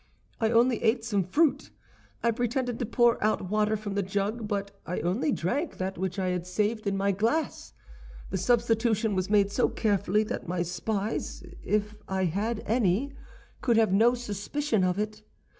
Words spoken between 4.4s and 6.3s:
but I only drank that which I